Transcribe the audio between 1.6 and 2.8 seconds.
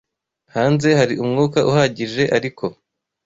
uhagije ariko